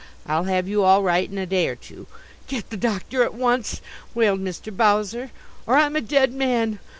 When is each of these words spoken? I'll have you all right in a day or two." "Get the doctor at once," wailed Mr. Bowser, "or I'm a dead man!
I'll 0.25 0.45
have 0.45 0.67
you 0.67 0.81
all 0.81 1.03
right 1.03 1.29
in 1.31 1.37
a 1.37 1.45
day 1.45 1.67
or 1.67 1.75
two." 1.75 2.07
"Get 2.47 2.71
the 2.71 2.75
doctor 2.75 3.21
at 3.21 3.35
once," 3.35 3.81
wailed 4.15 4.39
Mr. 4.41 4.75
Bowser, 4.75 5.29
"or 5.67 5.77
I'm 5.77 5.95
a 5.95 6.01
dead 6.01 6.33
man! 6.33 6.79